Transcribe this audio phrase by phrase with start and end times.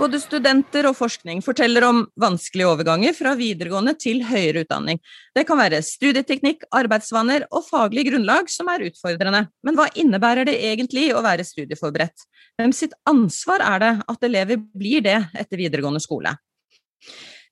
[0.00, 5.00] Både studenter og forskning forteller om vanskelige overganger fra videregående til høyere utdanning.
[5.36, 9.44] Det kan være studieteknikk, arbeidsvaner og faglig grunnlag som er utfordrende.
[9.66, 12.24] Men hva innebærer det egentlig å være studieforberedt?
[12.56, 16.32] Hvem sitt ansvar er det at elever blir det etter videregående skole?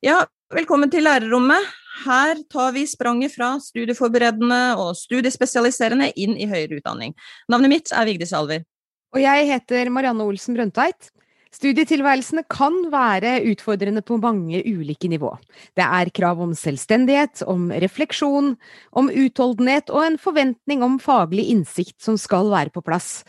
[0.05, 0.23] Ja,
[0.55, 1.65] velkommen til lærerrommet.
[2.07, 7.13] Her tar vi spranget fra studieforberedende og studiespesialiserende inn i høyere utdanning.
[7.53, 8.65] Navnet mitt er Vigdis Alver.
[9.13, 11.11] Og jeg heter Marianne Olsen Brøndtveit.
[11.53, 15.35] Studietilværelsene kan være utfordrende på mange ulike nivå.
[15.77, 18.55] Det er krav om selvstendighet, om refleksjon,
[18.93, 23.25] om utholdenhet og en forventning om faglig innsikt som skal være på plass.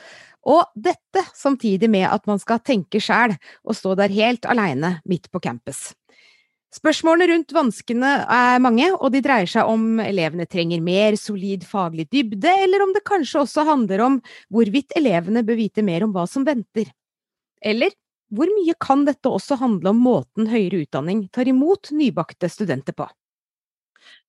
[0.48, 5.32] Og dette samtidig med at man skal tenke sjæl og stå der helt aleine midt
[5.32, 5.90] på campus.
[6.70, 12.06] Spørsmålene rundt vanskene er mange, og de dreier seg om elevene trenger mer solid faglig
[12.14, 14.20] dybde, eller om det kanskje også handler om
[14.54, 16.92] hvorvidt elevene bør vite mer om hva som venter.
[17.66, 17.96] Eller
[18.30, 23.10] hvor mye kan dette også handle om måten høyere utdanning tar imot nybakte studenter på?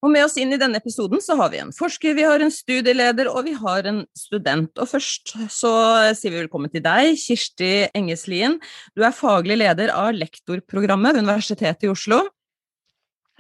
[0.00, 2.52] Og med oss inn i denne episoden så har vi en forsker, vi har en
[2.52, 4.72] studieleder og vi har en student.
[4.80, 5.72] Og først så
[6.16, 8.56] sier vi velkommen til deg, Kirsti Engeslien.
[8.96, 12.22] Du er faglig leder av lektorprogrammet ved Universitetet i Oslo.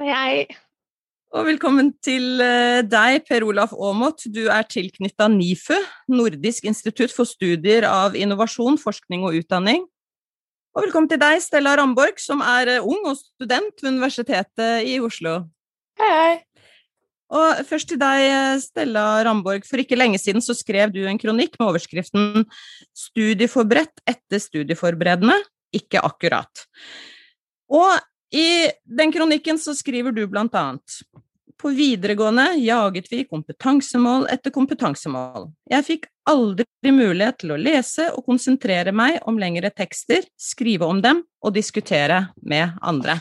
[0.00, 0.34] Hei, hei.
[1.30, 4.24] Og velkommen til eh, deg, Per Olaf Aamodt.
[4.34, 5.76] Du er tilknytta NIFU,
[6.10, 9.84] Nordisk institutt for studier av innovasjon, forskning og utdanning.
[10.74, 14.98] Og velkommen til deg, Stella Ramborg, som er eh, ung og student ved Universitetet i
[15.02, 15.44] Oslo.
[16.00, 16.36] Hei, hei.
[17.30, 18.24] Og først til deg,
[18.64, 19.66] Stella Ramborg.
[19.68, 22.46] For ikke lenge siden så skrev du en kronikk med overskriften
[22.96, 25.36] 'Studieforberedt etter studieforberedende'.
[25.76, 26.64] Ikke akkurat.
[27.68, 28.00] Og
[28.32, 31.02] i den kronikken så skriver du blant annet
[31.60, 35.50] på videregående jaget vi kompetansemål etter kompetansemål.
[35.68, 41.02] Jeg fikk aldri mulighet til å lese og konsentrere meg om lengre tekster, skrive om
[41.04, 43.20] dem og diskutere med andre.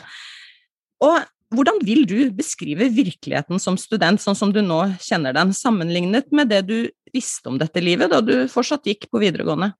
[1.04, 6.30] Og hvordan vil du beskrive virkeligheten som student, sånn som du nå kjenner den, sammenlignet
[6.34, 9.72] med det du visste om dette livet da du fortsatt gikk på videregående?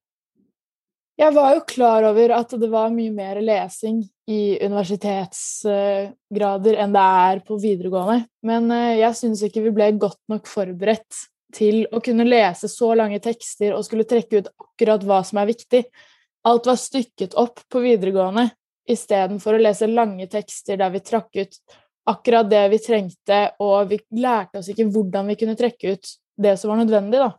[1.21, 7.07] Jeg var jo klar over at det var mye mer lesing i universitetsgrader enn det
[7.25, 11.13] er på videregående, men eh, jeg syns ikke vi ble godt nok forberedt
[11.53, 15.47] til å kunne lese så lange tekster og skulle trekke ut akkurat hva som er
[15.51, 15.83] viktig.
[16.49, 18.49] Alt var stykket opp på videregående
[18.93, 21.61] istedenfor å lese lange tekster der vi trakk ut
[22.11, 26.57] akkurat det vi trengte, og vi lærte oss ikke hvordan vi kunne trekke ut det
[26.59, 27.31] som var nødvendig, da.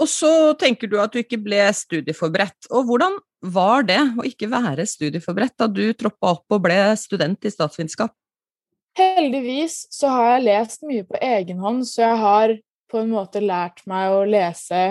[0.00, 2.70] Og så tenker du at du ikke ble studieforberedt.
[2.72, 3.18] Og hvordan
[3.52, 8.14] var det å ikke være studieforberedt da du troppa opp og ble student i statsvitenskap?
[8.98, 12.54] Heldigvis så har jeg lest mye på egen hånd, så jeg har
[12.92, 14.82] på en måte lært meg å lese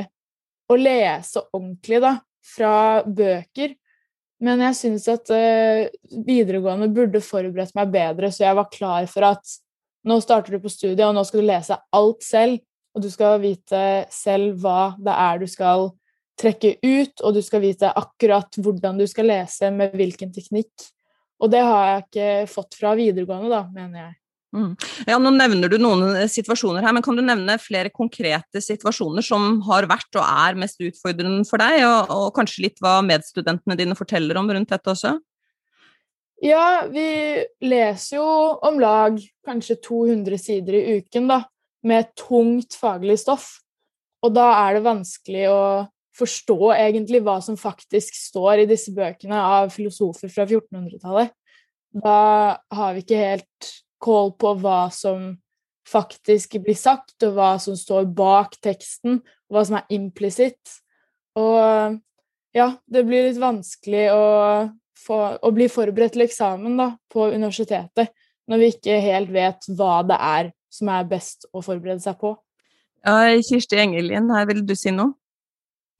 [0.71, 2.15] å lese ordentlig, da,
[2.55, 2.75] fra
[3.05, 3.75] bøker.
[4.41, 5.85] Men jeg syns at uh,
[6.25, 9.57] videregående burde forberedt meg bedre, så jeg var klar for at
[10.07, 12.61] nå starter du på studiet, og nå skal du lese alt selv
[12.95, 13.81] og du skal vite
[14.11, 15.91] selv hva det er du skal
[16.41, 20.89] trekke ut, og du skal vite akkurat hvordan du skal lese, med hvilken teknikk.
[21.41, 24.15] Og det har jeg ikke fått fra videregående, da, mener jeg.
[24.51, 24.73] Mm.
[25.07, 29.61] Ja, Nå nevner du noen situasjoner her, men kan du nevne flere konkrete situasjoner som
[29.69, 33.95] har vært og er mest utfordrende for deg, og, og kanskje litt hva medstudentene dine
[33.95, 35.15] forteller om rundt dette også?
[36.41, 37.05] Ja, vi
[37.63, 38.27] leser jo
[38.65, 41.43] om lag kanskje 200 sider i uken, da
[41.87, 43.59] med tungt faglig stoff.
[44.21, 45.61] Og da er det vanskelig å
[46.17, 51.31] forstå egentlig hva som faktisk står i disse bøkene av filosofer fra 1400-tallet.
[51.91, 52.17] Da
[52.71, 55.31] har vi ikke helt kål på hva som
[55.87, 59.19] faktisk blir sagt, og hva som står bak teksten,
[59.49, 60.77] og hva som er implisitt.
[61.39, 61.97] Og
[62.55, 64.23] ja, det blir litt vanskelig å,
[64.99, 68.11] få, å bli forberedt til eksamen da, på universitetet
[68.51, 72.33] når vi ikke helt vet hva det er som er best å forberede seg på.
[73.05, 75.15] Ja, Kirsti Engelin, her vil du si noe?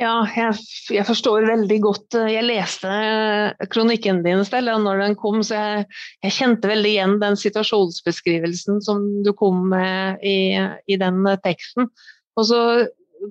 [0.01, 0.55] Ja, jeg,
[0.95, 5.59] jeg, forstår veldig godt eh, Jeg leste eh, kronikken din Stella, når den kom, så
[5.59, 5.83] jeg,
[6.25, 10.57] jeg, kjente veldig igjen den situasjonsbeskrivelsen som du kom med i,
[10.89, 11.91] i, den eh, teksten.
[12.33, 12.61] Og så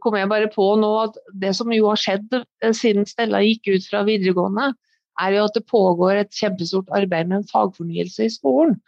[0.05, 2.39] kom jeg bare på nå at det som jo har skjedd
[2.79, 4.71] siden Stella gikk ut fra videregående,
[5.21, 8.79] er jo at det pågår et kjempestort arbeid med en fagfornyelse i skolen.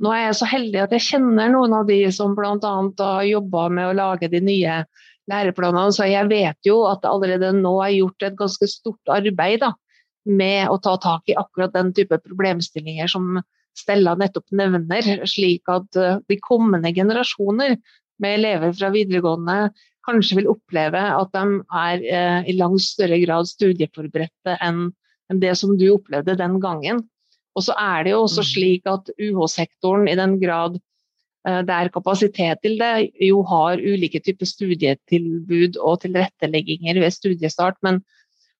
[0.00, 2.56] Nå er jeg så heldig at jeg kjenner noen av de som bl.a.
[2.56, 4.80] har jobba med å lage de nye
[5.30, 9.62] læreplanene, så jeg vet jo at det allerede nå er gjort et ganske stort arbeid
[9.64, 9.72] da,
[10.28, 13.40] med å ta tak i akkurat den type problemstillinger som
[13.78, 17.76] Stella nettopp nevner, slik at eh, de kommende generasjoner
[18.20, 19.70] med elever fra videregående
[20.06, 24.90] kanskje vil oppleve at de er eh, i langt større grad studieforberedte enn
[25.40, 27.04] det som du opplevde den gangen.
[27.54, 28.50] Og så er det jo også Mm.
[28.50, 30.80] slik at UH-sektoren, i den grad
[31.46, 37.78] det er kapasitet til det, jo har ulike typer studietilbud og tilrettelegginger ved studiestart.
[37.86, 38.02] Men,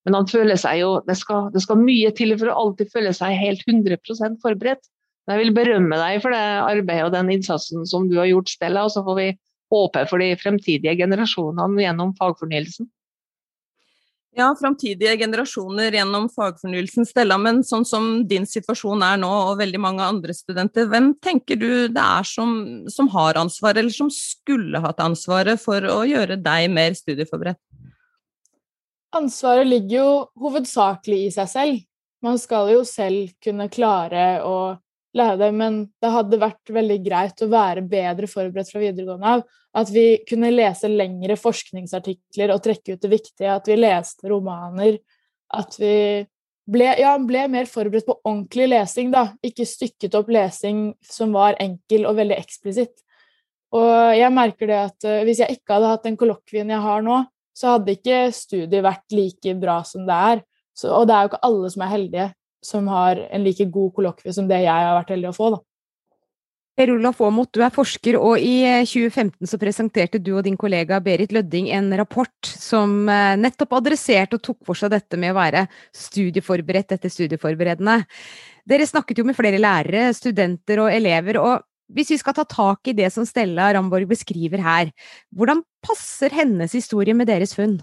[0.06, 3.12] men han føler seg jo det skal, det skal mye til for å alltid føle
[3.16, 4.88] seg helt 100 forberedt.
[5.26, 8.48] Men jeg vil berømme deg for det arbeidet og den innsatsen som du har gjort,
[8.48, 8.86] Stella.
[8.88, 9.28] Og så får vi
[9.70, 12.88] håpe for de fremtidige generasjonene gjennom fagfornyelsen.
[14.38, 17.34] Ja, framtidige generasjoner gjennom fagfornyelsen, Stella.
[17.38, 21.88] Men sånn som din situasjon er nå, og veldig mange andre studenter, hvem tenker du
[21.90, 22.52] det er som,
[22.86, 27.58] som har ansvaret, eller som skulle hatt ansvaret for å gjøre deg mer studieforberedt?
[29.18, 31.82] Ansvaret ligger jo hovedsakelig i seg selv.
[32.22, 34.76] Man skal jo selv kunne klare å
[35.16, 39.46] lære det, men det hadde vært veldig greit å være bedre forberedt fra videregående av.
[39.80, 44.98] At vi kunne lese lengre forskningsartikler og trekke ut det viktige, at vi leste romaner.
[45.54, 45.94] At vi
[46.70, 49.28] ble, ja, ble mer forberedt på ordentlig lesing, da.
[49.46, 52.94] Ikke stykket opp lesing som var enkel og veldig eksplisitt.
[53.76, 57.04] Og jeg merker det at uh, hvis jeg ikke hadde hatt den kollokvien jeg har
[57.06, 57.22] nå,
[57.54, 60.42] så hadde ikke studiet vært like bra som det er.
[60.74, 62.26] Så, og det er jo ikke alle som er heldige,
[62.64, 65.50] som har en like god kollokvie som det jeg har vært heldig å få.
[65.56, 65.60] da.
[66.80, 70.56] Per Olaf Aamodt, du er forsker, og i eh, 2015 så presenterte du og din
[70.56, 75.34] kollega Berit Lødding en rapport som eh, nettopp adresserte og tok for seg dette med
[75.34, 77.98] å være studieforberedt etter studieforberedende.
[78.70, 82.88] Dere snakket jo med flere lærere, studenter og elever, og hvis vi skal ta tak
[82.88, 84.92] i det som Stella Ramborg beskriver her,
[85.36, 87.80] hvordan passer hennes historie med deres funn?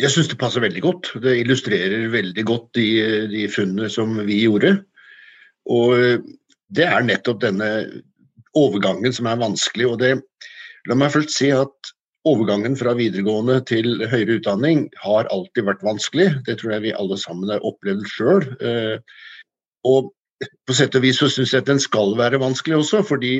[0.00, 1.12] Jeg syns det passer veldig godt.
[1.24, 2.88] Det illustrerer veldig godt de,
[3.32, 4.74] de funnene som vi gjorde.
[5.72, 6.20] Og
[6.76, 7.70] det er nettopp denne
[8.56, 9.88] overgangen som er vanskelig.
[9.88, 10.12] Og det,
[10.88, 11.92] la meg først si at
[12.26, 16.28] overgangen fra videregående til høyere utdanning har alltid vært vanskelig.
[16.46, 18.46] Det tror jeg vi alle sammen har opplevd sjøl.
[19.86, 20.12] Og
[20.66, 23.38] på sett og vis så syns jeg at den skal være vanskelig også, fordi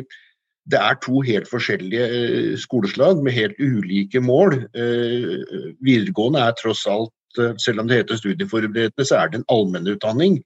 [0.71, 4.59] det er to helt forskjellige eh, skoleslag med helt ulike mål.
[4.75, 5.37] Eh,
[5.85, 10.41] videregående er tross alt, eh, selv om det heter studieforberedende, så er det en allmennutdanning.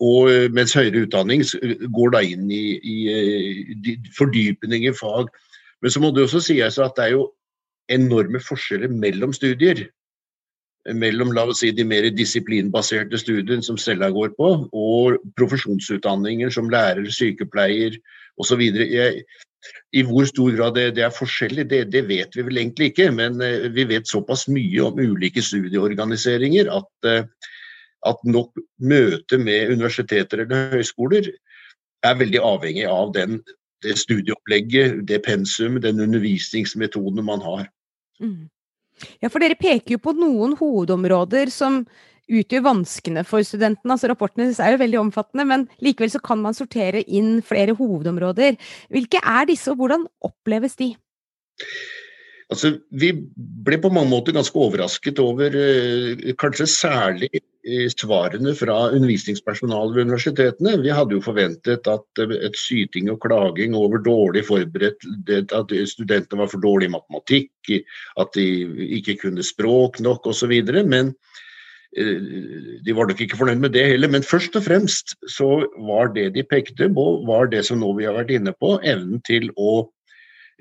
[0.00, 1.42] Og mens høyere utdanning
[1.90, 5.26] går da inn i, i fordypning i fag.
[5.82, 7.24] Men så må det også sies at det er jo
[7.90, 9.88] enorme forskjeller mellom studier.
[10.94, 16.70] Mellom la oss si, de mer disiplinbaserte studiene som Stella går på, og profesjonsutdanninger som
[16.70, 17.98] lærer, sykepleier
[18.38, 18.62] osv.
[18.62, 23.10] I hvor stor grad det, det er forskjellig, det, det, vet vi vel egentlig ikke.
[23.14, 23.42] Men
[23.74, 27.10] vi vet såpass mye om ulike studieorganiseringer at,
[28.06, 31.32] at nok møte med universiteter eller høyskoler
[32.06, 33.40] er veldig avhengig av den,
[33.82, 37.66] det studieopplegget, det pensum, den undervisningsmetoden man har.
[38.22, 38.46] Mm.
[39.22, 41.84] Ja, for dere peker jo på noen hovedområder som
[42.28, 43.94] utgjør vanskene for studentene.
[43.94, 48.58] Altså Rapportene er jo veldig omfattende, men likevel så kan man sortere inn flere hovedområder.
[48.92, 50.92] Hvilke er disse, og hvordan oppleves de?
[52.48, 53.10] Altså, vi
[53.66, 60.06] ble på mange måter ganske overrasket over eh, kanskje særlig eh, svarene fra undervisningspersonalet ved
[60.06, 60.78] universitetene.
[60.80, 66.40] Vi hadde jo forventet at eh, et syting og klaging over dårlig forberedt, at studentene
[66.40, 67.74] var for dårlige i matematikk,
[68.24, 68.48] at de
[68.96, 70.56] ikke kunne språk nok osv.
[70.88, 71.12] Men
[71.96, 74.10] de var nok ikke fornøyd med det heller.
[74.12, 78.06] Men først og fremst så var det de pekte på, var det som nå vi
[78.08, 79.88] har vært inne på, evnen til å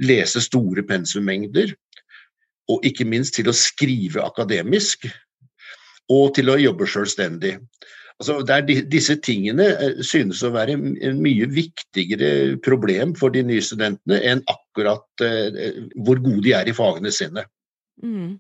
[0.04, 1.74] lese store pensummengder,
[2.72, 5.08] og ikke minst til å skrive akademisk,
[6.12, 7.58] og til å jobbe selvstendig.
[8.18, 8.40] Altså,
[8.90, 9.68] disse tingene
[10.06, 16.22] synes å være en mye viktigere problem for de nye studentene enn akkurat uh, hvor
[16.24, 17.46] gode de er i fagene sine.
[18.02, 18.40] Mm.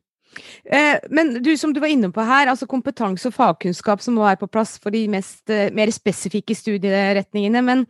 [0.65, 4.25] Eh, men du, som du var inne på her, altså kompetanse og fagkunnskap som må
[4.25, 7.63] være på plass for de mest, eh, mer spesifikke studieretningene.
[7.65, 7.85] Men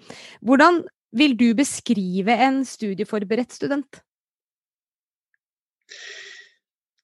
[0.45, 0.83] hvordan
[1.17, 4.01] vil du beskrive en studieforberedt student?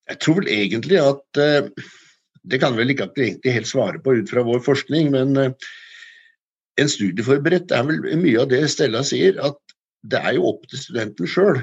[0.09, 1.69] Jeg tror vel egentlig at uh,
[2.43, 5.37] Det kan vel ikke at vi egentlig helt svare på ut fra vår forskning, men
[5.39, 9.55] en studieforberedt er vel mye av det Stella sier, at
[10.03, 11.61] det er jo opp til studenten sjøl.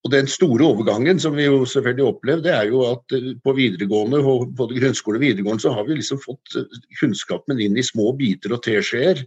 [0.00, 3.14] Og, den store overgangen som vi jo selvfølgelig opplevde, det er jo at
[3.44, 4.22] på videregående,
[4.56, 6.56] både grunnskole og videregående, så har vi liksom fått
[7.00, 9.20] kunnskapen inn i små biter og teskjeer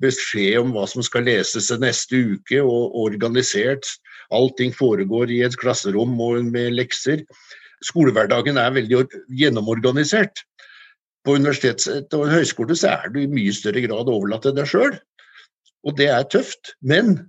[0.00, 3.86] beskjed om hva som skal leses neste uke, og organisert.
[4.30, 7.24] Allting foregår i et klasserom og med lekser.
[7.84, 10.44] Skolehverdagen er veldig gjennomorganisert.
[11.26, 14.94] på universitets- og høyskole så er du i mye større grad overlatt til deg sjøl.
[15.84, 16.72] Og det er tøft.
[16.80, 17.28] Men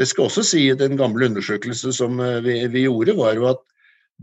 [0.00, 3.50] det skal også si at den gamle undersøkelsen som eh, vi, vi gjorde, var jo
[3.52, 3.62] at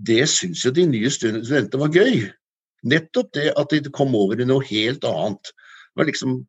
[0.09, 2.27] det syns jo de nye studentene var gøy.
[2.87, 5.53] Nettopp det at de kom over i noe helt annet.
[5.53, 6.39] Det var liksom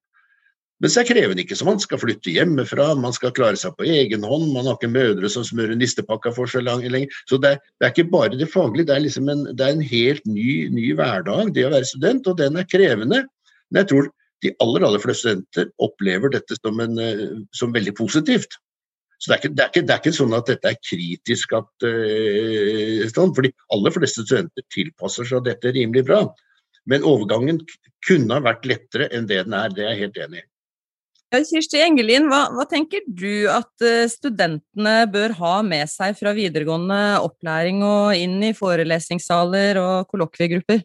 [0.79, 3.87] men så er krevende ikke, så man skal flytte hjemmefra, man skal klare seg på
[3.91, 7.17] egen hånd, man har ikke mødre som smører nistepakka for så langt lenger.
[7.27, 9.75] Så det er, det er, ikke bare det faglige, det er, liksom en, det er
[9.75, 13.25] en helt ny, ny, hverdag, det å være student, og den er krevende.
[13.73, 14.09] Men jeg tror
[14.47, 17.27] de aller, aller fleste studenter opplever dette som, en, eh,
[17.59, 18.55] som veldig positivt.
[19.19, 21.55] Så det er, ikke, det, er ikke, det er, ikke, sånn at dette er kritisk
[21.59, 26.21] at uh, sånn, For de aller fleste studenter tilpasser seg dette rimelig bra.
[26.89, 27.59] Men overgangen
[28.07, 30.47] kunne ha vært lettere enn det den er, det er jeg helt enig i.
[31.29, 37.19] Kirsti Engelin, hva, hva, tenker du at eh, studentene bør ha med seg fra videregående
[37.21, 40.81] opplæring og inn i forelesningssaler og kollokviegrupper?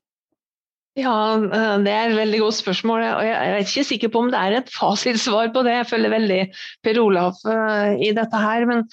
[1.00, 3.02] Ja, eh, det er et veldig godt spørsmål.
[3.02, 5.80] og Jeg er ikke sikker på om det er et fasitsvar på det.
[5.80, 6.42] Jeg følger veldig
[6.84, 8.66] Per Olaf eh, i dette her.
[8.70, 8.86] Men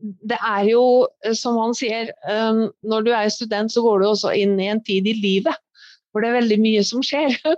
[0.00, 0.84] det er jo,
[1.36, 2.08] som han sier,
[2.88, 5.58] når du er student så går du også inn i en tid i livet
[6.10, 7.36] hvor det er veldig mye som skjer.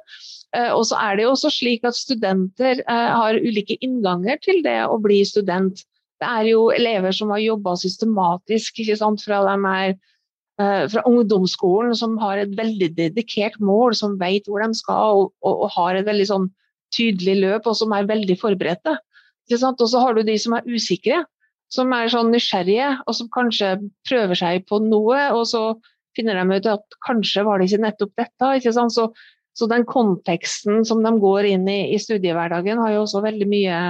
[0.53, 4.59] Eh, og så er det jo også slik at studenter eh, har ulike innganger til
[4.65, 5.81] det å bli student.
[6.21, 10.12] Det er jo elever som har jobba systematisk ikke sant, fra de er eh,
[10.61, 15.65] fra ungdomsskolen, som har et veldig dedikert mål, som vet hvor de skal og, og,
[15.65, 16.51] og har et veldig sånn
[16.93, 18.99] tydelig løp, og som er veldig forberedte.
[19.51, 21.23] Og så har du de som er usikre,
[21.73, 23.75] som er sånn nysgjerrige, og som kanskje
[24.09, 25.65] prøver seg på noe, og så
[26.17, 28.73] finner de ut at kanskje var det ikke nettopp dette.
[28.93, 29.09] Så
[29.53, 33.81] så den konteksten som de går inn i i studiehverdagen, har jo også veldig mye,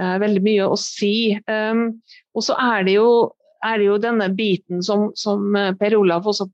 [0.00, 1.36] uh, veldig mye å si.
[1.46, 2.00] Um,
[2.34, 3.30] og så er det, jo,
[3.64, 6.48] er det jo, denne biten som, som, eh, Per Olaf også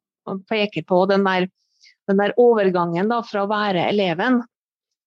[0.51, 1.49] peker på, den der,
[2.11, 4.41] den der overgangen da, fra å være eleven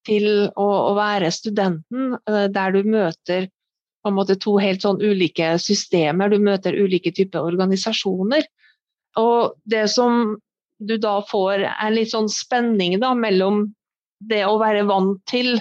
[0.08, 3.50] til å, å være studenten, uh, der du møter
[4.00, 8.46] på en måte to helt sånn ulike systemer, du møter ulike typer organisasjoner.
[9.20, 10.38] Og det som
[10.80, 13.66] du da får er litt sånn spenning da, mellom
[14.24, 15.58] det å være vant til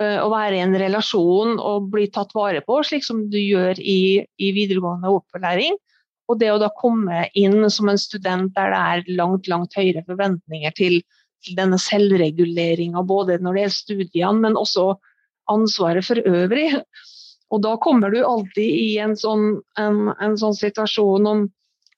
[0.00, 4.24] å være i en relasjon og bli tatt vare på, slik som du gjør i,
[4.40, 5.76] i videregående opplæring,
[6.30, 10.04] og det å da komme inn som en student der det er langt, langt høyere
[10.06, 11.00] forventninger til,
[11.44, 14.92] til denne selvreguleringa, både når det gjelder studiene, men også
[15.50, 16.68] ansvaret for øvrig.
[17.50, 21.48] Og da kommer du alltid i en sånn, en, en sånn situasjon om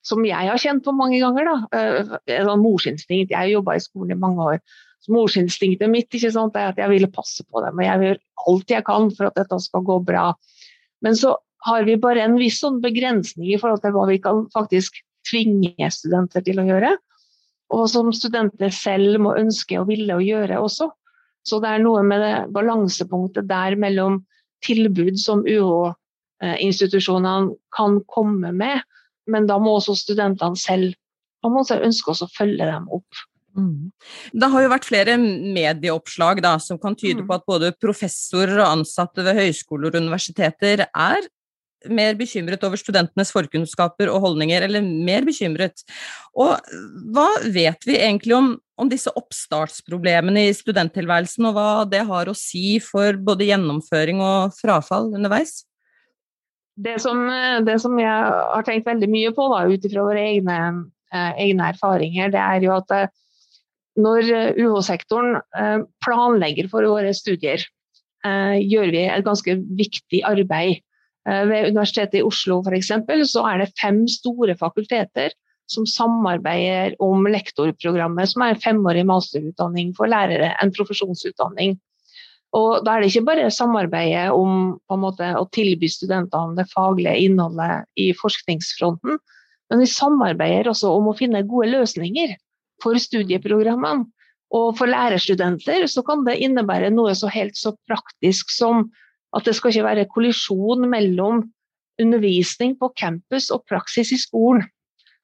[0.03, 1.47] som jeg har kjent på mange ganger.
[1.47, 1.83] da,
[2.27, 3.31] En sånn Morsinstinkt.
[3.31, 4.57] Jeg har jobba i skolen i mange år.
[5.11, 8.75] Morsinstinktet mitt ikke sant, er at jeg ville passe på dem, og jeg gjør alt
[8.75, 10.29] jeg kan for at dette skal gå bra.
[11.03, 11.35] Men så
[11.67, 15.89] har vi bare en viss sånn begrensning i forhold til hva vi kan faktisk tvinge
[15.91, 16.97] studenter til å gjøre.
[17.73, 20.89] Og som studenter selv må ønske og ville å gjøre også.
[21.43, 24.25] Så det er noe med det balansepunktet der mellom
[24.63, 28.79] tilbud som UH-institusjonene kan komme med,
[29.27, 30.93] men da må også studentene selv
[31.43, 33.11] man må ønske å følge dem opp.
[33.53, 33.91] Mm.
[34.33, 37.29] Det har jo vært flere medieoppslag da, som kan tyde mm.
[37.29, 41.29] på at både professorer og ansatte ved høyskoler og universiteter er
[41.91, 45.83] mer bekymret over studentenes forkunnskaper og holdninger, eller mer bekymret.
[46.35, 46.55] Og
[47.13, 52.37] hva vet vi egentlig om, om disse oppstartsproblemene i studenttilværelsen, og hva det har å
[52.37, 55.61] si for både gjennomføring og frafall underveis?
[56.73, 57.19] Det som,
[57.67, 60.55] det som, jeg har tenkt veldig mye på ut ifra våre egne,
[61.13, 63.11] eh, egne, erfaringer, det er jo at eh,
[63.99, 67.61] når UH-sektoren eh, planlegger for våre studier,
[68.25, 70.81] eh, gjør vi et ganske viktig arbeid.
[71.29, 72.91] Eh, ved Universitetet i Oslo f.eks.
[73.29, 75.35] så er det fem store fakulteter
[75.71, 81.77] som samarbeider om lektorprogrammet, som er en femårig masterutdanning for lærere, en profesjonsutdanning.
[82.53, 87.87] Og da er det ikke bare samarbeidet om måte, å tilby studentene det faglige innholdet
[87.97, 89.17] i forskningsfronten,
[89.71, 92.35] men vi samarbeider også om å finne gode løsninger
[92.83, 94.09] for studieprogrammene.
[94.53, 98.91] Og for lærerstudenter så kan det innebære noe så helt så praktisk som
[99.33, 101.41] at det skal ikke være kollisjon mellom
[102.01, 104.67] undervisning på campus og praksis i skolen.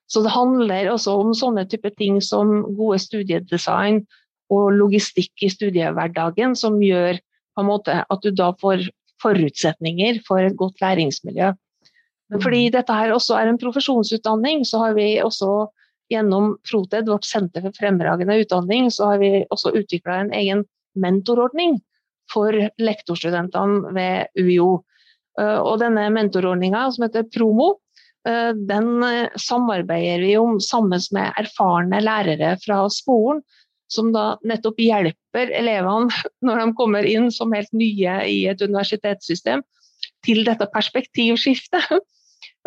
[0.10, 4.02] Så det handler også om sånne type ting som gode studiedesign,
[4.50, 7.20] og logistikk i studiehverdagen som gjør
[7.54, 8.88] på en måte at du da får
[9.22, 11.52] forutsetninger for et godt læringsmiljø.
[12.30, 12.74] Men fordi mm.
[12.78, 15.68] dette her også er en profesjonsutdanning, så har vi også
[16.10, 20.66] gjennom Proted, vårt senter for fremragende utdanning, så har vi også utvikla en egen
[21.00, 21.80] mentorordning
[22.34, 24.82] for lektorstudentene ved UiO.
[25.40, 27.76] Eh, og denne mentorordninga, som heter Promo,
[28.28, 33.44] eh, den eh, samarbeider vi om sammen med erfarne lærere fra skolen
[33.90, 36.14] som da nettopp hjelper elevene
[36.46, 39.66] når de kommer inn som helt nye i et universitetssystem,
[40.26, 41.90] til dette perspektivskiftet.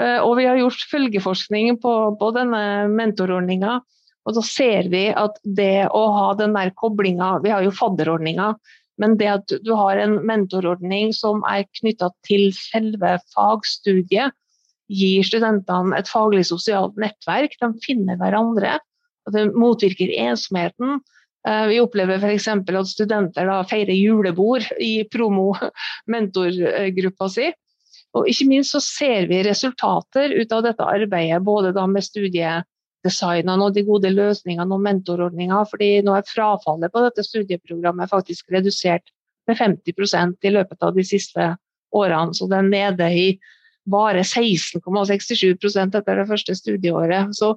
[0.00, 3.80] Eh, og vi har gjort følgeforskning på, på denne mentorordninga,
[4.22, 8.52] og da ser vi at det å ha den der koblinga Vi har jo fadderordninga,
[9.02, 14.36] men det at du har en mentorordning som er knytta til selve fagstudiet,
[14.92, 17.54] gir studentene et faglig sosialt nettverk.
[17.60, 18.78] De finner hverandre.
[19.26, 21.00] og Det motvirker ensomheten.
[21.48, 22.48] Eh, vi opplever f.eks.
[22.48, 27.52] at studenter feirer julebord i promo-mentorgruppa si.
[28.18, 33.64] Og ikke minst så ser vi resultater ut av dette arbeidet, både da med studiedesignene
[33.64, 35.64] og de gode løsningene og mentorordninga.
[35.70, 39.08] fordi nå er frafallet på dette studieprogrammet faktisk redusert
[39.48, 41.48] med 50% i løpet av de siste
[41.92, 42.34] årene.
[42.34, 43.26] Så det er nede i
[43.90, 47.32] bare 16,67% etter det første studieåret.
[47.34, 47.56] Så,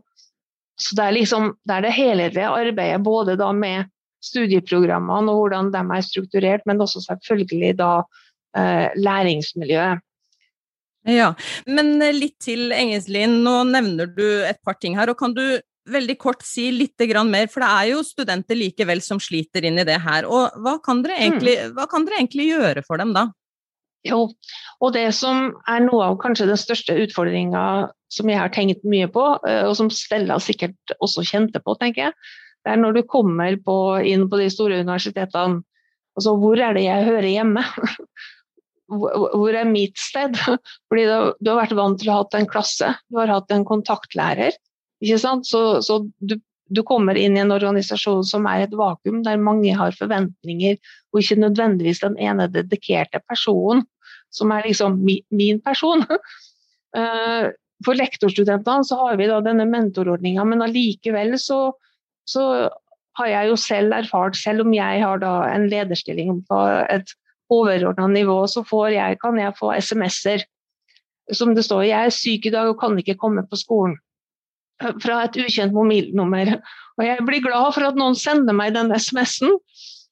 [0.80, 3.92] så det er liksom det, er det helhetlige arbeidet både da med
[4.26, 7.92] studieprogrammene og hvordan de er strukturert, men også selvfølgelig da
[8.58, 10.02] eh, læringsmiljøet.
[11.06, 11.32] Ja,
[11.70, 13.40] men eh, litt til Engeslien.
[13.46, 15.12] Nå nevner du et par ting her.
[15.12, 15.44] og Kan du
[15.86, 16.98] veldig kort si litt
[17.30, 20.26] mer, for det er jo studenter likevel som sliter inn i det her.
[20.26, 21.26] og Hva kan dere mm.
[21.26, 21.58] egentlig,
[21.92, 23.28] kan dere egentlig gjøre for dem da?
[24.06, 24.30] Jo,
[24.82, 29.08] og det som er noe av kanskje den største utfordringa som jeg har tenkt mye
[29.10, 32.18] på, eh, og som Stella sikkert også kjente på, tenker jeg,
[32.66, 35.62] det er når du kommer på, inn på de store universitetene.
[36.16, 37.66] Altså, hvor er det jeg hører hjemme?
[38.92, 40.38] Hvor er mitt sted?
[40.90, 43.66] Fordi du har vært vant til å ha hatt en klasse, du har hatt en
[43.68, 44.58] kontaktlærer.
[45.04, 45.48] ikke sant?
[45.50, 46.38] Så, så du,
[46.70, 50.78] du, kommer inn i en organisasjon som er et vakuum, der mange har forventninger,
[51.14, 53.86] og ikke nødvendigvis den ene dedikerte personen
[54.36, 56.06] som er liksom min person.
[56.96, 57.50] Eh,
[57.84, 61.74] for lektorstudentene så har vi da denne mentorordninga, men allikevel så,
[62.24, 62.70] så,
[63.20, 66.62] har jeg jo selv erfart, selv om jeg har da en lederstilling på
[66.92, 67.12] et
[67.54, 70.46] overordna nivå, så jeg, kan jeg få SMS-er
[71.34, 73.98] som det står 'jeg er syk i dag og kan ikke komme på skolen'
[75.02, 76.58] fra et ukjent mobilnummer.
[77.00, 79.56] Og jeg blir glad for at noen sender meg den SMS-en.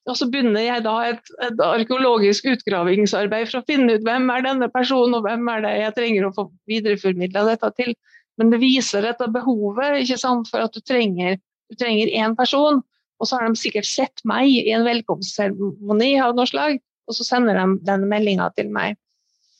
[0.03, 4.43] Og så begynner jeg da et, et, arkeologisk utgravingsarbeid for å finne ut hvem er
[4.43, 7.93] denne personen, og hvem er det jeg trenger å få videreformidla dette til.
[8.39, 11.37] Men det viser dette behovet ikke sant, for at du trenger,
[11.71, 12.81] du trenger én person.
[13.21, 17.25] Og så har de sikkert sett meg i en velkomstseremoni av noe slag, og så
[17.27, 18.97] sender de den meldinga til meg.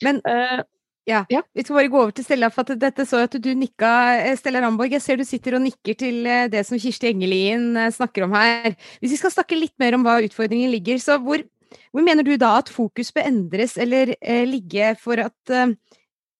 [0.04, 0.62] Men uh,
[1.08, 1.24] ja.
[1.28, 1.42] ja.
[1.52, 3.90] Vi skal bare gå over til Stella, for at dette så at du nikka,
[4.22, 4.94] eh, Stella Ramborg.
[4.96, 8.72] Jeg ser du sitter og nikker til eh, det som Kirsti Engelien snakker om her.
[9.02, 11.44] Hvis vi skal snakke litt mer om hva utfordringen ligger, så hvor,
[11.92, 15.76] hvor mener du da at fokus bør endres eller eh, ligge for at eh,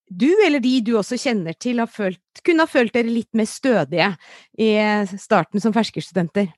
[0.08, 3.48] du eller de du også kjenner til, har følt, kunne ha følt dere litt mer
[3.50, 4.14] stødige
[4.60, 4.70] i
[5.20, 6.52] starten som ferskerstudenter?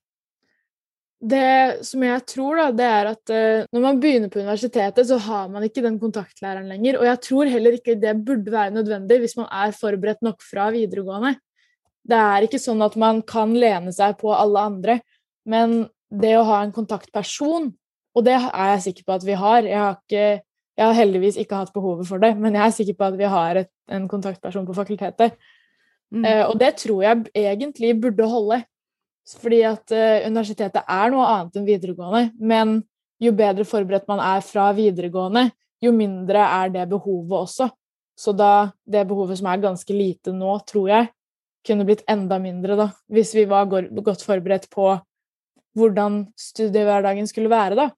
[1.17, 5.17] Det som jeg tror, da, det er at uh, når man begynner på universitetet, så
[5.25, 6.99] har man ikke den kontaktlæreren lenger.
[7.01, 10.69] Og jeg tror heller ikke det burde være nødvendig hvis man er forberedt nok fra
[10.75, 11.39] videregående.
[12.07, 14.99] Det er ikke sånn at man kan lene seg på alle andre,
[15.49, 17.73] men det å ha en kontaktperson,
[18.17, 20.29] og det er jeg sikker på at vi har Jeg har, ikke,
[20.79, 23.33] jeg har heldigvis ikke hatt behovet for det, men jeg er sikker på at vi
[23.33, 25.37] har et, en kontaktperson på fakultetet.
[26.13, 26.23] Mm.
[26.23, 28.63] Uh, og det tror jeg egentlig burde holde.
[29.27, 32.29] Fordi at uh, universitetet er noe annet enn videregående.
[32.39, 32.79] Men
[33.23, 35.49] jo bedre forberedt man er fra videregående,
[35.83, 37.69] jo mindre er det behovet også.
[38.17, 41.11] Så da det behovet som er ganske lite nå, tror jeg,
[41.67, 42.89] kunne blitt enda mindre, da.
[43.13, 44.95] Hvis vi var godt forberedt på
[45.77, 47.91] hvordan studiehverdagen skulle være, da.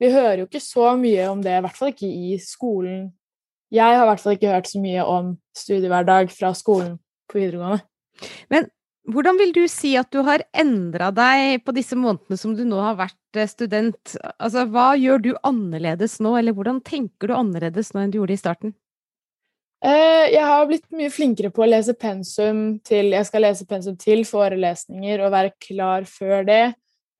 [0.00, 3.10] Vi hører jo ikke så mye om det, i hvert fall ikke i skolen.
[3.70, 6.96] Jeg har i hvert fall ikke hørt så mye om studiehverdag fra skolen
[7.30, 7.84] på videregående.
[8.50, 8.66] Men
[9.08, 12.80] hvordan vil du si at du har endra deg på disse månedene som du nå
[12.84, 14.16] har vært eh, student?
[14.36, 18.36] Altså, hva gjør du annerledes nå, eller hvordan tenker du annerledes nå enn du gjorde
[18.36, 18.74] i starten?
[19.80, 23.96] Eh, jeg har blitt mye flinkere på å lese pensum til Jeg skal lese pensum
[23.96, 26.64] til forelesninger og være klar før det.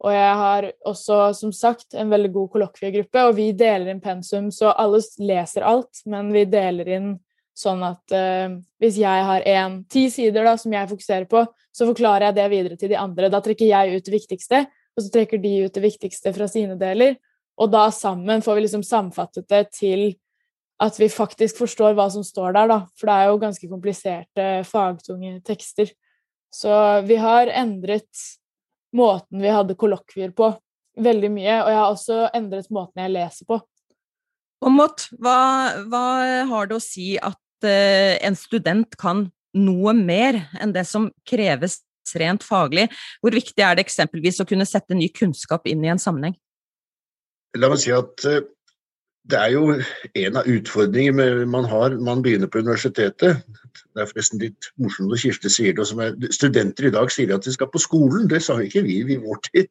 [0.00, 4.48] Og jeg har også, som sagt, en veldig god kollokviegruppe, og vi deler inn pensum,
[4.52, 7.10] så alle leser alt, men vi deler inn
[7.56, 11.88] Sånn at uh, hvis jeg har en, ti sider da, som jeg fokuserer på, så
[11.88, 13.30] forklarer jeg det videre til de andre.
[13.32, 14.64] Da trekker jeg ut det viktigste,
[14.96, 17.18] og så trekker de ut det viktigste fra sine deler.
[17.60, 20.12] Og da sammen får vi liksom samfattet det til
[20.80, 22.78] at vi faktisk forstår hva som står der, da.
[22.96, 25.90] For det er jo ganske kompliserte, fagtunge tekster.
[26.50, 26.72] Så
[27.06, 28.08] vi har endret
[28.96, 30.50] måten vi hadde kollokvier på,
[30.98, 31.58] veldig mye.
[31.62, 33.60] Og jeg har også endret måten jeg leser på.
[34.60, 35.36] Og Mott, hva,
[35.88, 36.06] hva,
[36.50, 41.80] har det å si at uh, en student kan noe mer enn det som kreves
[42.18, 42.88] rent faglig.
[43.22, 46.34] Hvor viktig er det eksempelvis å kunne sette ny kunnskap inn i en sammenheng?
[47.58, 48.42] La meg si at eh,
[49.30, 49.76] det er jo
[50.24, 53.42] en av utfordringene man har man begynner på universitetet.
[53.44, 55.86] Det er forresten litt morsomt når Kirsti sier det.
[55.92, 58.30] Er, studenter i dag sier at de skal på skolen.
[58.30, 59.70] Det sa ikke vi i vår tid.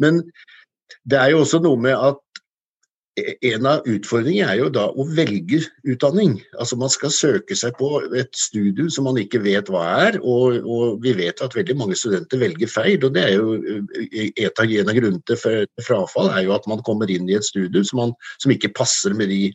[0.00, 0.22] Men
[1.08, 2.20] det er jo også noe med at
[3.14, 6.34] en av utfordringene er jo da å velge utdanning.
[6.58, 10.58] Altså Man skal søke seg på et studium som man ikke vet hva er, og,
[10.66, 12.98] og vi vet at veldig mange studenter velger feil.
[13.04, 13.54] og det er jo
[14.34, 17.46] Et av, en av grunnene til frafall er jo at man kommer inn i et
[17.46, 19.52] studium som, man, som ikke passer med de,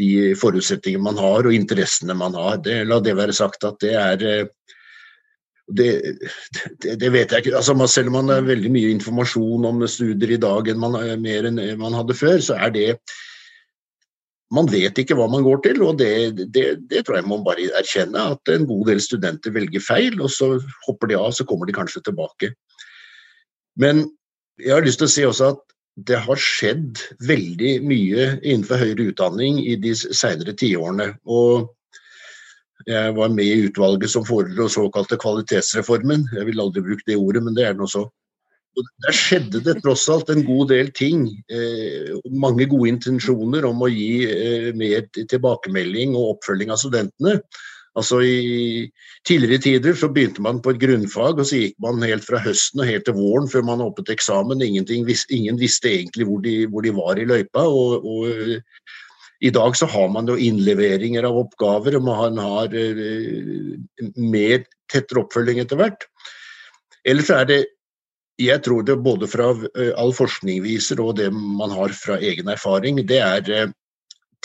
[0.00, 2.60] de forutsetningene man har og interessene man har.
[2.60, 4.26] Det, la det være sagt at det er
[5.70, 6.18] det,
[6.82, 7.56] det, det, vet jeg ikke.
[7.56, 11.48] Altså, selv om man har veldig mye informasjon om studier i dag enn man, mer
[11.48, 12.88] enn man hadde før, så er det
[14.52, 18.34] Man vet ikke hva man går til, og det, det, tror jeg man bare erkjenne.
[18.34, 21.72] At en god del studenter velger feil, og så hopper de av, så kommer de
[21.72, 22.50] kanskje tilbake.
[23.80, 24.02] Men
[24.60, 25.62] jeg har lyst til å si også at
[26.04, 31.14] det har skjedd veldig mye innenfor høyere utdanning i de senere tiårene.
[31.24, 31.72] og
[32.86, 36.26] jeg var med i utvalget som foreslo såkalte kvalitetsreformen.
[36.36, 38.06] Jeg vil aldri bruke det ordet, men det er nå så.
[39.04, 41.26] Der skjedde det tross alt en god del ting.
[41.52, 47.36] Eh, mange gode intensjoner om å gi eh, mer tilbakemelding og oppfølging av studentene.
[48.00, 48.88] Altså I
[49.28, 52.80] tidligere tider så begynte man på et grunnfag, og så gikk man helt fra høsten
[52.80, 54.64] og helt til våren før man åpnet eksamen.
[54.64, 57.66] ingen visste egentlig hvor de, hvor de var i løypa.
[57.68, 58.24] og, og
[59.42, 65.24] i dag så har man jo innleveringer av oppgaver, og man har uh, mer tettere
[65.24, 66.06] oppfølging etter hvert.
[67.08, 67.62] Ellers er det
[68.40, 72.52] jeg tror det både fra uh, all forskning viser og det man har fra egen
[72.54, 73.74] erfaring, det er uh,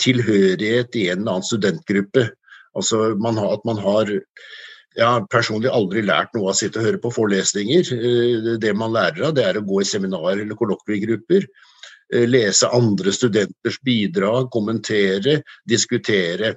[0.02, 2.26] tilhørighet i en eller annen studentgruppe.
[2.78, 4.10] Altså man har, at man har
[4.98, 7.90] jeg har personlig aldri lært noe av å sitte og høre på forelesninger.
[8.58, 11.46] Det man lærer av, det er å gå i seminarer eller kollokviegrupper.
[12.14, 16.54] Eh, lese andre studenters bidrag, kommentere, diskutere.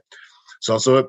[0.59, 1.01] Så altså,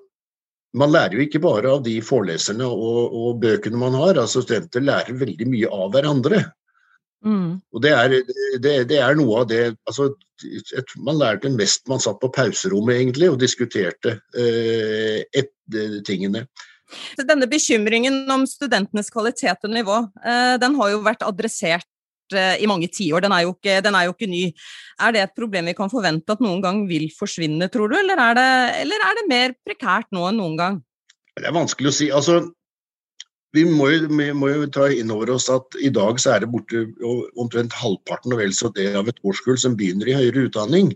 [0.74, 4.82] man lærer jo ikke bare av de foreleserne og, og bøkene man har, altså studenter
[4.82, 6.42] lærer veldig mye av hverandre.
[7.22, 7.60] Mm.
[7.70, 8.16] Og det er,
[8.58, 10.08] det, det er, noe av det altså,
[11.06, 15.52] Man lærte mest man satt på pauserommet egentlig og diskuterte eh, et,
[16.02, 16.48] tingene.
[17.14, 21.86] Denne bekymringen om studentenes kvalitet og nivå, eh, den har jo vært adressert
[22.36, 23.24] Eh, i mange tiår.
[23.24, 24.46] Den, er jo ikke, den er jo ikke ny.
[25.02, 28.20] Er det et problem vi kan forvente at noen gang vil forsvinne, tror du, eller
[28.30, 28.48] er det,
[28.82, 30.82] eller er det mer prekært nå enn noen gang?
[31.38, 32.10] Det er vanskelig å si.
[32.12, 32.40] Altså,
[33.56, 36.44] vi må, jo, vi må jo ta inn over oss at i dag så er
[36.44, 36.86] det borte
[37.40, 40.94] omtrent halvparten og vel så det av et årskull som begynner i høyere utdanning.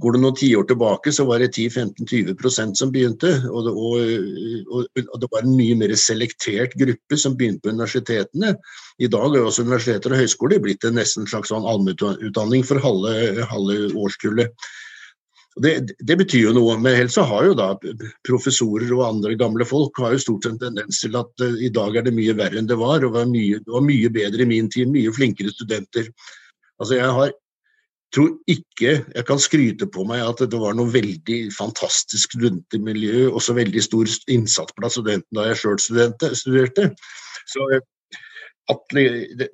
[0.00, 3.32] Går det noen tiår tilbake, så var det 10-15-20% som begynte.
[3.50, 8.54] Og det, og, og det, var en mye mer selektert gruppe som begynte på universitetene.
[9.02, 13.44] I dag er også universiteter og høyskoler blitt en nesten slags sånn allmennutdanning for halve,
[13.50, 14.70] halve årskullet.
[15.60, 17.72] Det, det, betyr jo noe, men så har jo da
[18.24, 21.98] professorer og andre gamle folk har jo stort en tendens til at uh, i dag
[21.98, 24.48] er det mye verre enn det var, og var mye, det var mye bedre i
[24.48, 26.08] min tid, mye flinkere studenter.
[26.80, 27.34] Altså Jeg har
[28.14, 33.40] tror ikke jeg kan skryte på meg at det var noe veldig fantastisk studentmiljø og
[33.44, 36.90] så veldig stor innsats blant studentene da jeg sjøl studerte.
[37.50, 37.68] Så
[38.70, 38.96] at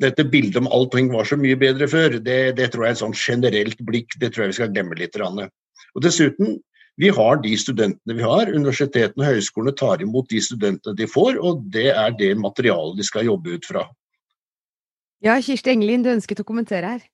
[0.02, 3.02] dette bildet om allting var så mye bedre før, det, det, tror jeg er et
[3.02, 4.16] sånn generelt blikk.
[4.20, 5.16] Det tror jeg vi skal glemme litt.
[5.16, 6.58] Og dessuten,
[7.00, 8.52] vi har de studentene vi har.
[8.52, 13.08] Universitetene og høyskolene tar imot de studentene de får, og det er det materialet de
[13.08, 13.84] skal jobbe ut fra.
[15.24, 17.04] Ja, Kirsti Engelin, du ønsket å kommentere her.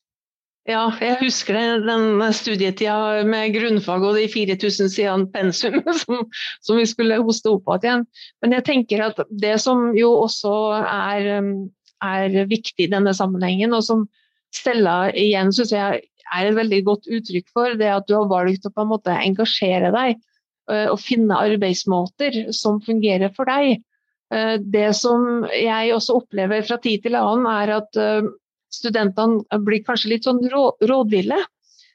[0.71, 6.21] Ja, jeg husker det, den studietida med grunnfag og de 4000 sidene pensum som,
[6.63, 8.05] som, vi skulle hoste opp igjen.
[8.45, 11.55] Men jeg tenker at det som jo også er, um,
[12.07, 14.07] er viktig i denne sammenhengen, og som
[14.55, 18.69] Stella igjen syns jeg er et veldig godt uttrykk for, det at du har valgt
[18.69, 20.21] å på en måte engasjere deg
[20.71, 23.83] uh, og finne arbeidsmåter som fungerer for deg.
[24.31, 28.31] Uh, det som jeg også opplever fra tid til annen, er at uh,
[28.73, 31.41] studentene blir kanskje litt sånn rådville.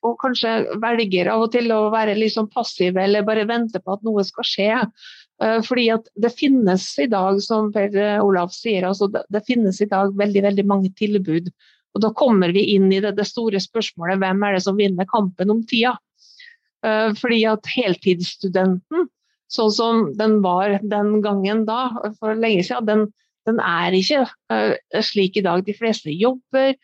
[0.06, 4.04] Og kanskje velger av og til å være sånn passive eller bare vente på at
[4.06, 4.74] noe skal skje.
[5.44, 9.82] Eh, fordi at det finnes i dag, som Per Olav sier, altså det, det finnes
[9.82, 11.50] i dag veldig, veldig mange tilbud.
[11.98, 15.10] Og da kommer vi inn i det, det store spørsmålet hvem er det som vinner
[15.10, 15.96] kampen om tida.
[16.86, 19.08] Eh, fordi at heltidsstudenten,
[19.50, 21.88] sånn som den var den gangen da,
[22.20, 23.08] for lenge siden, den,
[23.48, 25.64] den er ikke uh, slik i dag.
[25.66, 26.76] De fleste jobber,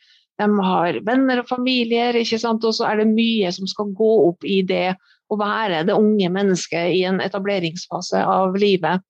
[0.42, 2.64] de har venner og familier, ikke sant?
[2.66, 4.96] og så er det mye som skal gå opp i det
[5.32, 9.04] å være det unge mennesket i en etableringsfase av livet.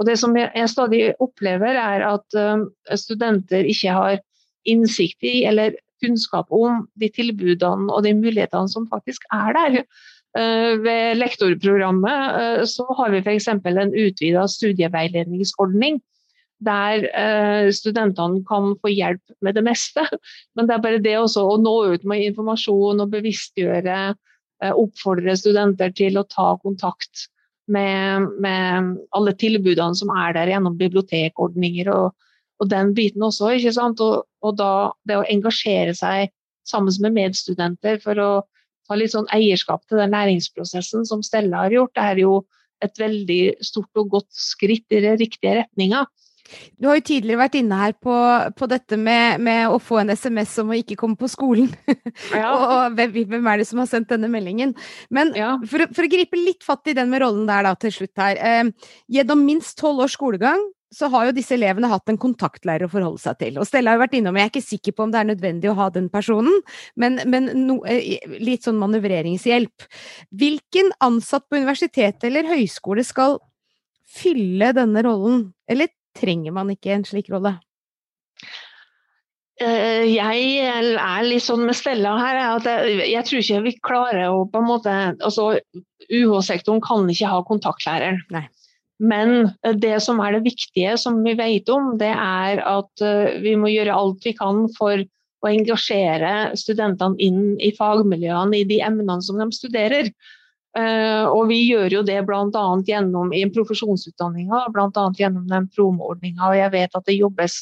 [0.00, 2.64] Og det som jeg, stadig opplever, er at uh,
[2.98, 4.20] studenter ikke har
[4.68, 9.82] innsikt i eller kunnskap om de tilbudene og de mulighetene som faktisk er der.
[10.32, 13.50] Uh, ved lektorprogrammet så har vi f.eks.
[13.52, 16.00] en utvida studieveiledningsordning.
[16.62, 17.04] Der
[17.74, 20.04] studentene kan få hjelp med det meste.
[20.54, 23.98] Men det er bare det også å nå ut med informasjon og bevisstgjøre,
[24.62, 27.26] oppfordre studenter til å ta kontakt
[27.66, 32.14] med, med, alle tilbudene som er der gjennom bibliotekordninger og,
[32.60, 33.52] og den biten også.
[33.56, 34.02] ikke sant?
[34.02, 36.32] Og, og, da det å engasjere seg
[36.68, 38.30] sammen med medstudenter for å
[38.88, 42.34] ta litt sånn eierskap til den læringsprosessen som Stella har gjort, det er jo
[42.82, 46.04] et veldig stort og godt skritt i den riktige retninga.
[46.80, 48.16] Du har jo tidligere vært inne her på,
[48.58, 51.72] på dette med, med, å få en SMS om å ikke komme på skolen.
[52.32, 52.50] Ja.
[52.52, 54.72] og hvem, hvem, er det som har sendt denne meldingen?
[55.12, 55.54] Men ja.
[55.68, 58.38] for, for, å gripe litt fatt i den med rollen der da, til slutt her.
[58.38, 60.62] Eh, gjennom minst tolv års skolegang
[60.92, 63.56] så har jo disse elevene hatt en kontaktlærer å forholde seg til.
[63.60, 65.70] Og Stella har jo vært innom, jeg er ikke sikker på om det er nødvendig
[65.70, 66.58] å ha den personen,
[67.00, 69.88] men, men no, eh, litt sånn manøvreringshjelp.
[70.42, 73.40] Hvilken ansatt på universitet eller høyskole skal
[74.12, 75.88] fylle denne rollen, eller
[76.18, 77.56] trenger man ikke en slik rolle?
[79.62, 84.46] Eh, jeg er litt sånn med Stella her, at jeg tror ikke vi klarer å
[84.50, 85.52] på en måte altså
[86.08, 88.18] UH-sektoren kan ikke ha kontaktlærer.
[88.34, 88.46] Nei.
[89.02, 89.50] Men
[89.82, 93.72] det som er det viktige, som vi vet om, det er at eh, vi må
[93.72, 95.02] gjøre alt vi kan for
[95.42, 100.12] å engasjere studentene inn i fagmiljøene i de emnene som de studerer.
[100.72, 102.62] Uh, og vi gjør jo det bl.a.
[102.88, 105.04] gjennom i profesjonsutdanninga, bl.a.
[105.18, 106.46] gjennom den promo-ordninga.
[106.48, 107.58] Og jeg vet at det jobbes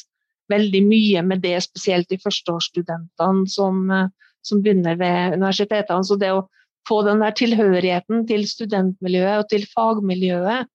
[0.51, 4.07] veldig mye med det, spesielt de førsteårsstudentene som, uh,
[4.47, 6.07] som begynner ved universitetene.
[6.07, 6.45] Så det å
[6.87, 10.71] få den der tilhørigheten til studentmiljøet og til fagmiljøet,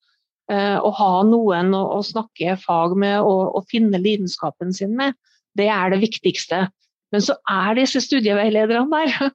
[0.53, 5.17] uh, og ha noen å, å, snakke fag med og, og finne lidenskapen sin med,
[5.57, 6.67] det er det viktigste.
[7.15, 9.33] Men så er disse studieveilederne der.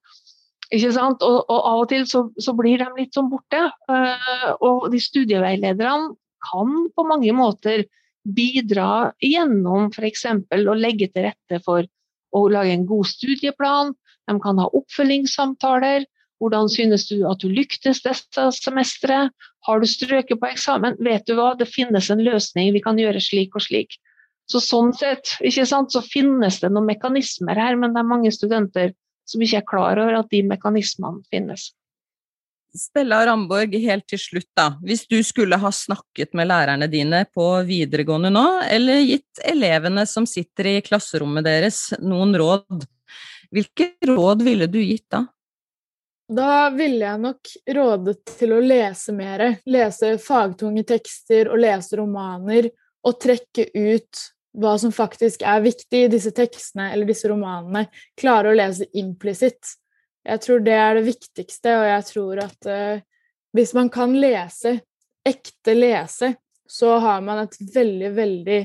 [0.72, 1.24] Ikke sant?
[1.26, 3.66] Og, og av og til så, så, blir de litt sånn borte.
[3.92, 6.14] Uh, og de studieveilederne
[6.48, 7.84] kan på mange måter
[8.24, 10.26] bidra gjennom f.eks.
[10.54, 11.86] å legge til rette for
[12.32, 13.94] å lage en god studieplan.
[14.30, 16.08] De kan ha oppfølgingssamtaler.
[16.42, 19.34] Hvordan synes du at du lyktes dette semesteret?
[19.68, 20.96] Har du strøket på eksamen?
[21.06, 24.00] Vet du hva, det finnes en løsning, vi kan gjøre slik og slik.
[24.50, 28.32] Så sånn sett ikke sant, så finnes det noen mekanismer her, men det er mange
[28.34, 28.96] studenter
[29.28, 31.72] som ikke er klar over at de mekanismene finnes.
[32.78, 34.70] Stella Ramborg, helt til slutt, da.
[34.86, 40.28] Hvis du skulle ha snakket med lærerne dine på videregående nå, eller gitt elevene som
[40.30, 42.86] sitter i klasserommet deres noen råd,
[43.52, 45.26] hvilke råd ville du gitt da?
[46.32, 49.44] Da ville jeg nok rådet til å lese mer.
[49.68, 52.70] Lese fagtunge tekster og lese romaner.
[53.04, 54.22] Og trekke ut
[54.58, 57.86] hva som faktisk er viktig i disse tekstene eller disse romanene,
[58.20, 59.78] klare å lese implisitt.
[60.28, 63.04] Jeg tror det er det viktigste, og jeg tror at uh,
[63.56, 64.78] hvis man kan lese,
[65.28, 66.34] ekte lese,
[66.68, 68.60] så har man et veldig, veldig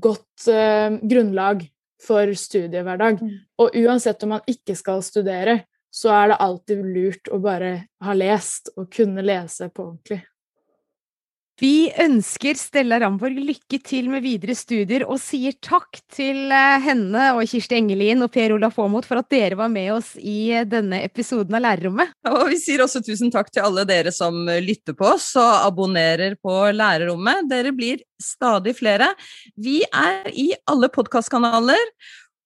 [0.00, 1.66] godt uh, grunnlag
[2.02, 3.22] for studiehverdag.
[3.22, 3.36] Mm.
[3.58, 7.72] Og uansett om man ikke skal studere, så er det alltid lurt å bare
[8.04, 10.20] ha lest og kunne lese på ordentlig.
[11.58, 17.32] Vi ønsker Stella Ramborg lykke til med videre studier, og sier takk til eh, henne
[17.34, 20.66] og Kirsti Engelin og Per Olaf Aamodt for at dere var med oss i eh,
[20.70, 22.14] denne episoden av Lærerrommet.
[22.30, 26.38] Og vi sier også tusen takk til alle dere som lytter på oss og abonnerer
[26.38, 27.50] på Lærerrommet.
[27.50, 29.10] Dere blir stadig flere.
[29.58, 31.94] Vi er i alle podkastkanaler.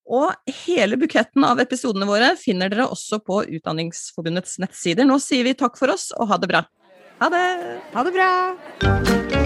[0.09, 0.33] Og
[0.65, 5.05] hele buketten av episodene våre finner dere også på Utdanningsforbundets nettsider.
[5.07, 6.65] Nå sier vi takk for oss, og ha det bra.
[7.23, 7.79] Ha det!
[7.93, 9.42] Ha det bra!